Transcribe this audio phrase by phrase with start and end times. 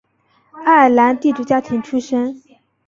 [0.65, 2.41] 爱尔兰地主家庭出身。